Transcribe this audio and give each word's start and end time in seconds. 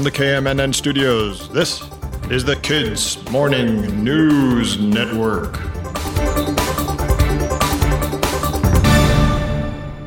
From 0.00 0.04
the 0.06 0.18
KMNN 0.18 0.74
studios, 0.74 1.50
this 1.50 1.82
is 2.30 2.42
the 2.42 2.56
Kids 2.56 3.22
Morning 3.30 4.02
News 4.02 4.80
Network. 4.80 5.60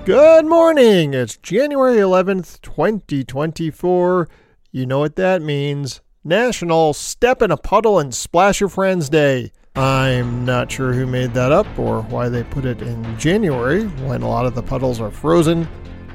Good 0.03 0.47
morning. 0.47 1.13
It's 1.13 1.37
January 1.37 1.97
11th, 1.97 2.59
2024. 2.61 4.27
You 4.71 4.87
know 4.87 4.97
what 4.97 5.15
that 5.17 5.43
means. 5.43 6.01
National 6.23 6.93
Step 6.93 7.43
in 7.43 7.51
a 7.51 7.57
Puddle 7.57 7.99
and 7.99 8.15
Splash 8.15 8.61
Your 8.61 8.69
Friends 8.69 9.09
Day. 9.09 9.51
I'm 9.75 10.43
not 10.43 10.71
sure 10.71 10.93
who 10.93 11.05
made 11.05 11.35
that 11.35 11.51
up 11.51 11.67
or 11.77 12.01
why 12.01 12.29
they 12.29 12.41
put 12.41 12.65
it 12.65 12.81
in 12.81 13.19
January 13.19 13.83
when 14.07 14.23
a 14.23 14.27
lot 14.27 14.47
of 14.47 14.55
the 14.55 14.63
puddles 14.63 14.99
are 14.99 15.11
frozen, 15.11 15.67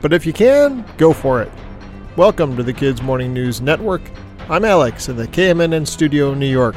but 0.02 0.12
if 0.12 0.26
you 0.26 0.32
can, 0.32 0.84
go 0.96 1.12
for 1.12 1.40
it. 1.40 1.52
Welcome 2.18 2.56
to 2.56 2.64
the 2.64 2.72
Kids 2.72 3.00
Morning 3.00 3.32
News 3.32 3.60
Network. 3.60 4.02
I'm 4.48 4.64
Alex 4.64 5.08
in 5.08 5.14
the 5.14 5.28
KMNN 5.28 5.86
studio 5.86 6.32
in 6.32 6.40
New 6.40 6.50
York. 6.50 6.74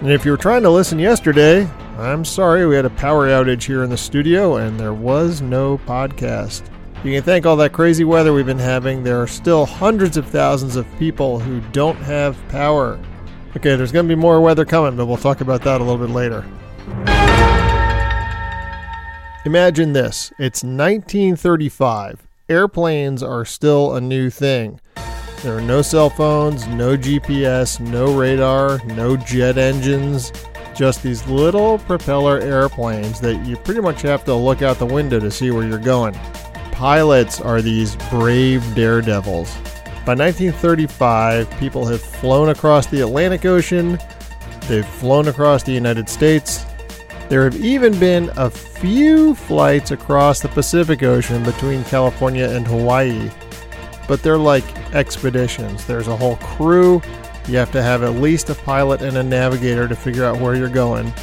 And 0.00 0.10
if 0.10 0.24
you 0.24 0.32
were 0.32 0.36
trying 0.36 0.62
to 0.62 0.70
listen 0.70 0.98
yesterday, 0.98 1.64
I'm 1.96 2.24
sorry 2.24 2.66
we 2.66 2.74
had 2.74 2.84
a 2.84 2.90
power 2.90 3.28
outage 3.28 3.62
here 3.62 3.84
in 3.84 3.90
the 3.90 3.96
studio 3.96 4.56
and 4.56 4.80
there 4.80 4.92
was 4.92 5.42
no 5.42 5.78
podcast. 5.86 6.68
You 7.04 7.12
can 7.12 7.22
thank 7.22 7.46
all 7.46 7.54
that 7.58 7.72
crazy 7.72 8.02
weather 8.02 8.32
we've 8.32 8.44
been 8.44 8.58
having. 8.58 9.04
There 9.04 9.22
are 9.22 9.28
still 9.28 9.64
hundreds 9.64 10.16
of 10.16 10.26
thousands 10.26 10.74
of 10.74 10.88
people 10.98 11.38
who 11.38 11.60
don't 11.70 11.98
have 11.98 12.36
power. 12.48 12.98
Okay, 13.56 13.76
there's 13.76 13.92
going 13.92 14.08
to 14.08 14.16
be 14.16 14.20
more 14.20 14.40
weather 14.40 14.64
coming, 14.64 14.96
but 14.96 15.06
we'll 15.06 15.18
talk 15.18 15.40
about 15.40 15.62
that 15.62 15.80
a 15.80 15.84
little 15.84 16.04
bit 16.04 16.12
later. 16.12 16.44
Imagine 19.44 19.92
this 19.92 20.32
it's 20.40 20.64
1935. 20.64 22.26
Airplanes 22.50 23.22
are 23.22 23.44
still 23.44 23.94
a 23.94 24.00
new 24.00 24.28
thing. 24.28 24.80
There 25.44 25.56
are 25.56 25.60
no 25.60 25.82
cell 25.82 26.10
phones, 26.10 26.66
no 26.66 26.96
GPS, 26.96 27.78
no 27.78 28.12
radar, 28.12 28.84
no 28.86 29.16
jet 29.16 29.56
engines, 29.56 30.32
just 30.74 31.00
these 31.00 31.24
little 31.28 31.78
propeller 31.78 32.40
airplanes 32.40 33.20
that 33.20 33.46
you 33.46 33.56
pretty 33.56 33.80
much 33.80 34.02
have 34.02 34.24
to 34.24 34.34
look 34.34 34.62
out 34.62 34.80
the 34.80 34.84
window 34.84 35.20
to 35.20 35.30
see 35.30 35.52
where 35.52 35.64
you're 35.64 35.78
going. 35.78 36.12
Pilots 36.72 37.40
are 37.40 37.62
these 37.62 37.94
brave 38.10 38.64
daredevils. 38.74 39.54
By 40.04 40.16
1935, 40.16 41.48
people 41.60 41.86
have 41.86 42.02
flown 42.02 42.48
across 42.48 42.86
the 42.86 43.02
Atlantic 43.02 43.44
Ocean, 43.44 43.96
they've 44.66 44.84
flown 44.84 45.28
across 45.28 45.62
the 45.62 45.70
United 45.70 46.08
States, 46.08 46.64
there 47.30 47.44
have 47.44 47.64
even 47.64 47.96
been 48.00 48.28
a 48.36 48.50
few 48.50 49.36
flights 49.36 49.92
across 49.92 50.40
the 50.40 50.48
Pacific 50.48 51.04
Ocean 51.04 51.44
between 51.44 51.84
California 51.84 52.48
and 52.48 52.66
Hawaii, 52.66 53.30
but 54.08 54.20
they're 54.20 54.36
like 54.36 54.64
expeditions. 54.92 55.86
There's 55.86 56.08
a 56.08 56.16
whole 56.16 56.34
crew. 56.38 57.00
You 57.46 57.56
have 57.56 57.70
to 57.70 57.82
have 57.84 58.02
at 58.02 58.16
least 58.16 58.50
a 58.50 58.56
pilot 58.56 59.00
and 59.02 59.16
a 59.16 59.22
navigator 59.22 59.86
to 59.86 59.94
figure 59.94 60.24
out 60.24 60.40
where 60.40 60.56
you're 60.56 60.68
going. 60.68 61.14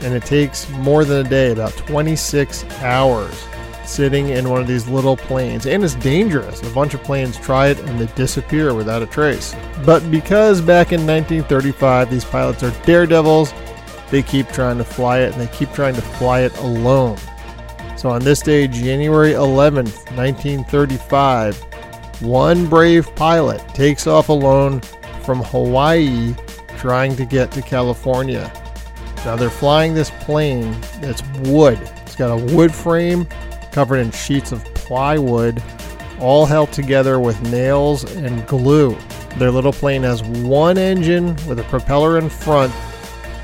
And 0.00 0.14
it 0.14 0.24
takes 0.24 0.70
more 0.70 1.04
than 1.04 1.26
a 1.26 1.28
day, 1.28 1.52
about 1.52 1.76
26 1.76 2.64
hours, 2.80 3.46
sitting 3.84 4.30
in 4.30 4.48
one 4.48 4.62
of 4.62 4.66
these 4.66 4.88
little 4.88 5.18
planes. 5.18 5.66
And 5.66 5.84
it's 5.84 5.96
dangerous. 5.96 6.62
A 6.62 6.70
bunch 6.70 6.94
of 6.94 7.02
planes 7.02 7.36
try 7.36 7.68
it 7.68 7.78
and 7.80 8.00
they 8.00 8.06
disappear 8.14 8.72
without 8.72 9.02
a 9.02 9.06
trace. 9.06 9.54
But 9.84 10.10
because 10.10 10.62
back 10.62 10.92
in 10.92 11.06
1935 11.06 12.10
these 12.10 12.24
pilots 12.24 12.62
are 12.62 12.70
daredevils, 12.86 13.52
they 14.12 14.22
keep 14.22 14.46
trying 14.48 14.76
to 14.76 14.84
fly 14.84 15.20
it 15.20 15.32
and 15.32 15.40
they 15.40 15.46
keep 15.56 15.72
trying 15.72 15.94
to 15.94 16.02
fly 16.02 16.40
it 16.40 16.54
alone. 16.58 17.16
So 17.96 18.10
on 18.10 18.22
this 18.22 18.42
day, 18.42 18.68
January 18.68 19.32
11th, 19.32 20.14
1935, 20.14 21.56
one 22.20 22.66
brave 22.66 23.12
pilot 23.16 23.66
takes 23.74 24.06
off 24.06 24.28
alone 24.28 24.82
from 25.24 25.42
Hawaii 25.44 26.34
trying 26.76 27.16
to 27.16 27.24
get 27.24 27.50
to 27.52 27.62
California. 27.62 28.52
Now 29.24 29.34
they're 29.36 29.48
flying 29.48 29.94
this 29.94 30.10
plane 30.20 30.78
that's 31.00 31.22
wood. 31.44 31.78
It's 32.02 32.14
got 32.14 32.30
a 32.30 32.54
wood 32.54 32.74
frame 32.74 33.26
covered 33.72 33.96
in 33.96 34.10
sheets 34.10 34.52
of 34.52 34.62
plywood, 34.74 35.62
all 36.20 36.44
held 36.44 36.70
together 36.70 37.18
with 37.18 37.40
nails 37.50 38.04
and 38.16 38.46
glue. 38.46 38.94
Their 39.38 39.50
little 39.50 39.72
plane 39.72 40.02
has 40.02 40.22
one 40.22 40.76
engine 40.76 41.28
with 41.46 41.58
a 41.60 41.64
propeller 41.64 42.18
in 42.18 42.28
front 42.28 42.74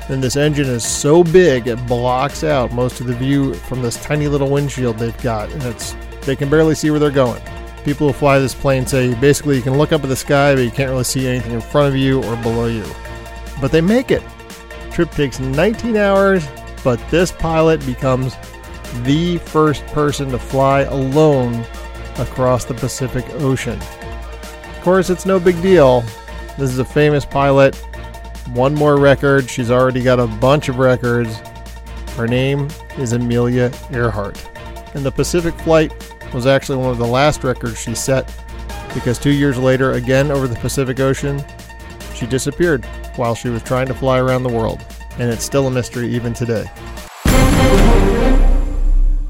and 0.09 0.23
this 0.23 0.35
engine 0.35 0.67
is 0.67 0.85
so 0.85 1.23
big 1.23 1.67
it 1.67 1.85
blocks 1.85 2.43
out 2.43 2.73
most 2.73 2.99
of 2.99 3.07
the 3.07 3.13
view 3.13 3.53
from 3.53 3.81
this 3.81 4.01
tiny 4.03 4.27
little 4.27 4.49
windshield 4.49 4.97
they've 4.97 5.21
got, 5.21 5.49
and 5.51 5.63
it's 5.63 5.95
they 6.21 6.35
can 6.35 6.49
barely 6.49 6.75
see 6.75 6.91
where 6.91 6.99
they're 6.99 7.11
going. 7.11 7.41
People 7.83 8.07
who 8.07 8.13
fly 8.13 8.39
this 8.39 8.53
plane 8.53 8.85
say 8.85 9.13
basically 9.15 9.55
you 9.55 9.61
can 9.61 9.77
look 9.77 9.93
up 9.93 10.03
at 10.03 10.09
the 10.09 10.15
sky, 10.15 10.53
but 10.53 10.61
you 10.61 10.71
can't 10.71 10.89
really 10.89 11.03
see 11.03 11.27
anything 11.27 11.53
in 11.53 11.61
front 11.61 11.87
of 11.87 11.95
you 11.95 12.23
or 12.23 12.35
below 12.37 12.67
you. 12.67 12.85
But 13.61 13.71
they 13.71 13.81
make 13.81 14.11
it. 14.11 14.23
Trip 14.91 15.11
takes 15.11 15.39
19 15.39 15.95
hours, 15.95 16.45
but 16.83 16.99
this 17.09 17.31
pilot 17.31 17.85
becomes 17.85 18.35
the 19.03 19.37
first 19.37 19.85
person 19.87 20.29
to 20.31 20.39
fly 20.39 20.81
alone 20.81 21.63
across 22.17 22.65
the 22.65 22.73
Pacific 22.73 23.25
Ocean. 23.35 23.79
Of 23.79 24.81
course, 24.81 25.09
it's 25.09 25.25
no 25.25 25.39
big 25.39 25.61
deal. 25.61 26.01
This 26.57 26.71
is 26.71 26.79
a 26.79 26.85
famous 26.85 27.25
pilot 27.25 27.81
one 28.53 28.73
more 28.73 28.99
record. 28.99 29.49
She's 29.49 29.71
already 29.71 30.01
got 30.01 30.19
a 30.19 30.27
bunch 30.27 30.69
of 30.69 30.77
records. 30.77 31.37
Her 32.15 32.27
name 32.27 32.67
is 32.97 33.13
Amelia 33.13 33.71
Earhart. 33.91 34.43
And 34.93 35.05
the 35.05 35.11
Pacific 35.11 35.53
Flight 35.61 35.93
was 36.33 36.45
actually 36.45 36.77
one 36.77 36.89
of 36.89 36.97
the 36.97 37.07
last 37.07 37.43
records 37.43 37.79
she 37.79 37.95
set 37.95 38.33
because 38.93 39.19
two 39.19 39.31
years 39.31 39.57
later, 39.57 39.93
again 39.93 40.31
over 40.31 40.47
the 40.47 40.55
Pacific 40.55 40.99
Ocean, 40.99 41.43
she 42.15 42.25
disappeared 42.25 42.85
while 43.15 43.35
she 43.35 43.49
was 43.49 43.63
trying 43.63 43.87
to 43.87 43.93
fly 43.93 44.19
around 44.19 44.43
the 44.43 44.49
world. 44.49 44.83
And 45.19 45.29
it's 45.29 45.43
still 45.43 45.67
a 45.67 45.71
mystery 45.71 46.13
even 46.13 46.33
today. 46.33 46.65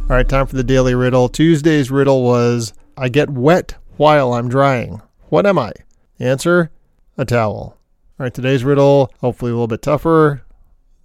All 0.09 0.16
right, 0.16 0.28
time 0.28 0.47
for 0.47 0.56
the 0.56 0.63
daily 0.63 0.96
riddle. 0.96 1.30
Tuesday's 1.30 1.91
riddle 1.91 2.24
was 2.24 2.74
I 2.97 3.09
get 3.09 3.30
wet 3.30 3.75
while 3.97 4.34
I'm 4.34 4.50
drying. 4.50 5.01
What 5.30 5.46
am 5.46 5.59
I? 5.59 5.72
Answer 6.19 6.72
a 7.18 7.25
towel. 7.25 7.79
All 8.19 8.25
right, 8.25 8.34
today's 8.34 8.66
riddle, 8.66 9.13
hopefully 9.22 9.52
a 9.52 9.53
little 9.53 9.68
bit 9.68 9.81
tougher. 9.81 10.44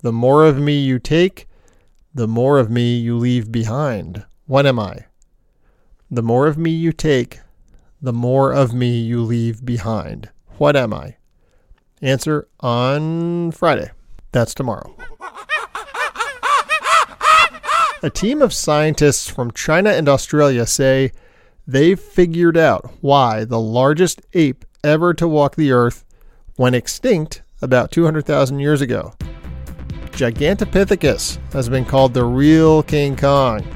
The 0.00 0.10
more 0.12 0.44
of 0.44 0.58
me 0.58 0.80
you 0.80 0.98
take, 0.98 1.46
the 2.12 2.26
more 2.26 2.58
of 2.58 2.72
me 2.72 2.96
you 2.96 3.16
leave 3.16 3.52
behind. 3.52 4.24
What 4.46 4.66
am 4.66 4.80
I? 4.80 5.04
The 6.10 6.24
more 6.24 6.48
of 6.48 6.58
me 6.58 6.72
you 6.72 6.90
take, 6.90 7.38
the 8.02 8.12
more 8.12 8.52
of 8.52 8.74
me 8.74 8.98
you 8.98 9.22
leave 9.22 9.64
behind. 9.64 10.30
What 10.58 10.74
am 10.74 10.92
I? 10.92 11.14
Answer 12.02 12.48
on 12.58 13.52
Friday. 13.52 13.92
That's 14.32 14.52
tomorrow. 14.52 14.92
A 18.02 18.10
team 18.10 18.42
of 18.42 18.52
scientists 18.52 19.28
from 19.28 19.52
China 19.52 19.90
and 19.90 20.08
Australia 20.08 20.66
say 20.66 21.12
they've 21.64 22.00
figured 22.00 22.56
out 22.56 22.92
why 23.02 23.44
the 23.44 23.60
largest 23.60 24.20
ape 24.32 24.64
ever 24.82 25.14
to 25.14 25.28
walk 25.28 25.54
the 25.54 25.70
earth 25.70 26.04
went 26.56 26.74
extinct 26.74 27.42
about 27.62 27.90
200,000 27.90 28.58
years 28.60 28.80
ago. 28.80 29.12
Gigantopithecus 30.12 31.38
has 31.52 31.68
been 31.68 31.84
called 31.84 32.14
the 32.14 32.24
real 32.24 32.82
King 32.82 33.16
Kong. 33.16 33.66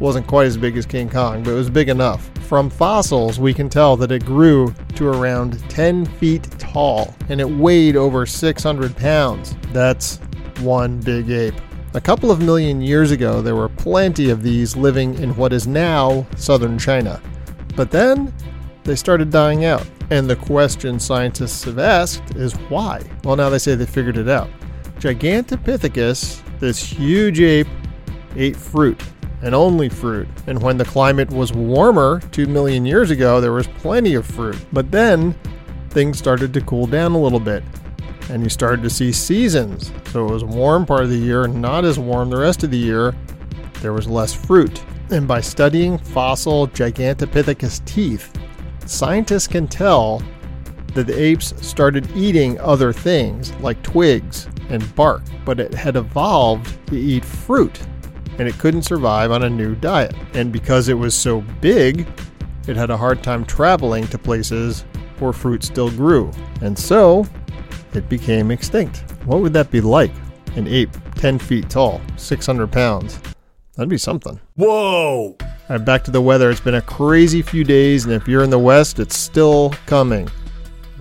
Wasn't 0.00 0.26
quite 0.26 0.46
as 0.46 0.56
big 0.56 0.76
as 0.76 0.86
King 0.86 1.10
Kong, 1.10 1.42
but 1.42 1.50
it 1.50 1.54
was 1.54 1.68
big 1.68 1.88
enough. 1.88 2.30
From 2.48 2.70
fossils, 2.70 3.38
we 3.38 3.52
can 3.52 3.68
tell 3.68 3.96
that 3.98 4.10
it 4.10 4.24
grew 4.24 4.74
to 4.94 5.06
around 5.06 5.60
10 5.68 6.06
feet 6.06 6.44
tall 6.58 7.14
and 7.28 7.40
it 7.40 7.48
weighed 7.48 7.96
over 7.96 8.24
600 8.24 8.96
pounds. 8.96 9.54
That's 9.72 10.18
one 10.60 11.00
big 11.00 11.30
ape. 11.30 11.54
A 11.94 12.00
couple 12.00 12.30
of 12.30 12.40
million 12.40 12.80
years 12.80 13.10
ago, 13.10 13.42
there 13.42 13.56
were 13.56 13.68
plenty 13.68 14.30
of 14.30 14.42
these 14.42 14.76
living 14.76 15.14
in 15.16 15.36
what 15.36 15.52
is 15.52 15.66
now 15.66 16.26
southern 16.36 16.78
China. 16.78 17.20
But 17.76 17.90
then 17.90 18.32
they 18.84 18.96
started 18.96 19.30
dying 19.30 19.64
out. 19.64 19.86
And 20.10 20.28
the 20.28 20.36
question 20.36 20.98
scientists 21.00 21.64
have 21.64 21.78
asked 21.78 22.36
is 22.36 22.54
why? 22.68 23.02
Well, 23.24 23.36
now 23.36 23.48
they 23.48 23.58
say 23.58 23.74
they 23.74 23.86
figured 23.86 24.16
it 24.16 24.28
out. 24.28 24.50
Gigantopithecus, 24.98 26.42
this 26.58 26.82
huge 26.82 27.40
ape, 27.40 27.66
ate 28.36 28.56
fruit 28.56 29.02
and 29.42 29.54
only 29.54 29.88
fruit. 29.88 30.28
And 30.46 30.62
when 30.62 30.76
the 30.76 30.84
climate 30.84 31.30
was 31.30 31.52
warmer 31.52 32.20
2 32.30 32.46
million 32.46 32.86
years 32.86 33.10
ago, 33.10 33.40
there 33.40 33.52
was 33.52 33.66
plenty 33.66 34.14
of 34.14 34.24
fruit. 34.24 34.64
But 34.72 34.90
then 34.90 35.34
things 35.90 36.18
started 36.18 36.54
to 36.54 36.60
cool 36.62 36.86
down 36.86 37.12
a 37.12 37.20
little 37.20 37.40
bit. 37.40 37.64
And 38.30 38.42
you 38.42 38.48
started 38.48 38.82
to 38.84 38.90
see 38.90 39.12
seasons. 39.12 39.90
So 40.12 40.26
it 40.28 40.30
was 40.30 40.44
warm 40.44 40.86
part 40.86 41.02
of 41.02 41.10
the 41.10 41.18
year, 41.18 41.48
not 41.48 41.84
as 41.84 41.98
warm 41.98 42.30
the 42.30 42.38
rest 42.38 42.62
of 42.62 42.70
the 42.70 42.78
year. 42.78 43.14
There 43.80 43.92
was 43.92 44.06
less 44.06 44.32
fruit. 44.32 44.82
And 45.10 45.26
by 45.26 45.40
studying 45.40 45.98
fossil 45.98 46.68
Gigantopithecus 46.68 47.84
teeth, 47.84 48.32
scientists 48.88 49.46
can 49.46 49.66
tell 49.66 50.22
that 50.94 51.06
the 51.06 51.18
apes 51.18 51.54
started 51.66 52.10
eating 52.16 52.58
other 52.60 52.92
things 52.92 53.52
like 53.54 53.82
twigs 53.82 54.48
and 54.68 54.94
bark, 54.94 55.22
but 55.44 55.58
it 55.60 55.72
had 55.72 55.96
evolved 55.96 56.78
to 56.88 56.96
eat 56.96 57.24
fruit 57.24 57.80
and 58.38 58.48
it 58.48 58.58
couldn't 58.58 58.82
survive 58.82 59.30
on 59.30 59.44
a 59.44 59.50
new 59.50 59.74
diet. 59.74 60.14
And 60.34 60.52
because 60.52 60.88
it 60.88 60.94
was 60.94 61.14
so 61.14 61.42
big, 61.60 62.06
it 62.66 62.76
had 62.76 62.90
a 62.90 62.96
hard 62.96 63.22
time 63.22 63.44
traveling 63.44 64.06
to 64.08 64.18
places 64.18 64.84
where 65.18 65.32
fruit 65.32 65.62
still 65.62 65.90
grew. 65.90 66.30
And 66.60 66.78
so 66.78 67.26
it 67.94 68.08
became 68.08 68.50
extinct. 68.50 69.04
What 69.24 69.40
would 69.40 69.52
that 69.52 69.70
be 69.70 69.80
like? 69.80 70.12
An 70.56 70.66
ape 70.66 70.96
10 71.16 71.38
feet 71.38 71.70
tall, 71.70 72.00
600 72.16 72.70
pounds. 72.70 73.20
That'd 73.76 73.88
be 73.88 73.98
something. 73.98 74.40
Whoa! 74.56 75.36
Back 75.78 76.04
to 76.04 76.10
the 76.10 76.20
weather. 76.20 76.50
It's 76.50 76.60
been 76.60 76.74
a 76.74 76.82
crazy 76.82 77.40
few 77.40 77.64
days, 77.64 78.04
and 78.04 78.12
if 78.12 78.28
you're 78.28 78.42
in 78.42 78.50
the 78.50 78.58
west, 78.58 78.98
it's 78.98 79.16
still 79.16 79.70
coming. 79.86 80.28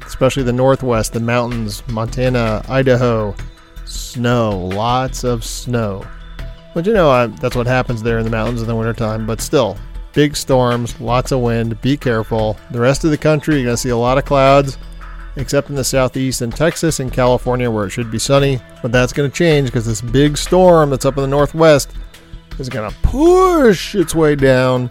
Especially 0.06 0.44
the 0.44 0.53
northwest, 0.53 1.12
the 1.12 1.19
mountains, 1.19 1.83
Montana, 1.89 2.63
Idaho. 2.69 3.35
Snow, 3.83 4.57
lots 4.73 5.25
of 5.25 5.44
snow. 5.44 6.07
But 6.73 6.85
you 6.85 6.94
know, 6.94 7.12
I, 7.12 7.27
that's 7.27 7.57
what 7.57 7.68
happens 7.68 8.01
there 8.01 8.19
in 8.19 8.23
the 8.23 8.31
mountains 8.31 8.62
in 8.62 8.68
the 8.69 8.75
wintertime. 8.75 9.25
But 9.27 9.41
still, 9.41 9.77
big 10.13 10.38
storms, 10.38 10.97
lots 11.01 11.33
of 11.33 11.41
wind. 11.41 11.79
Be 11.81 11.97
careful. 11.97 12.57
The 12.71 12.79
rest 12.79 13.03
of 13.03 13.12
the 13.12 13.18
country, 13.18 13.56
you're 13.56 13.65
going 13.65 13.75
to 13.75 13.81
see 13.81 13.89
a 13.89 13.97
lot 13.97 14.18
of 14.18 14.23
clouds, 14.23 14.77
except 15.35 15.69
in 15.69 15.75
the 15.75 15.83
southeast 15.83 16.41
and 16.41 16.56
Texas 16.56 17.01
and 17.01 17.12
California 17.12 17.69
where 17.69 17.88
it 17.88 17.89
should 17.89 18.09
be 18.09 18.19
sunny. 18.19 18.62
But 18.81 18.94
that's 18.94 19.12
going 19.12 19.29
to 19.29 19.35
change 19.35 19.68
because 19.68 19.85
this 19.85 20.00
big 20.00 20.38
storm 20.38 20.91
that's 20.91 21.06
up 21.06 21.18
in 21.18 21.23
the 21.23 21.27
northwest 21.27 21.91
is 22.61 22.69
going 22.69 22.89
to 22.89 22.97
push 23.01 23.95
its 23.95 24.15
way 24.15 24.35
down 24.35 24.89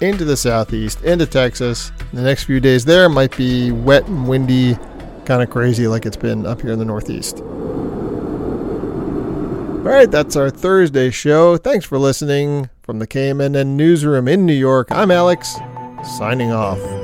into 0.00 0.24
the 0.24 0.36
southeast, 0.36 1.00
into 1.02 1.24
Texas. 1.24 1.92
The 2.12 2.20
next 2.20 2.44
few 2.44 2.60
days 2.60 2.84
there 2.84 3.08
might 3.08 3.34
be 3.36 3.70
wet 3.70 4.06
and 4.08 4.28
windy, 4.28 4.76
kind 5.24 5.42
of 5.42 5.48
crazy 5.48 5.86
like 5.86 6.04
it's 6.04 6.16
been 6.16 6.44
up 6.44 6.60
here 6.60 6.72
in 6.72 6.78
the 6.78 6.84
northeast. 6.84 7.38
All 9.78 9.88
right, 9.88 10.10
that's 10.10 10.36
our 10.36 10.50
Thursday 10.50 11.10
show. 11.10 11.56
Thanks 11.56 11.84
for 11.84 11.98
listening 11.98 12.68
from 12.82 12.98
the 12.98 13.06
KMNN 13.06 13.68
newsroom 13.68 14.28
in 14.28 14.44
New 14.44 14.52
York. 14.52 14.88
I'm 14.90 15.10
Alex, 15.10 15.56
signing 16.18 16.52
off. 16.52 17.01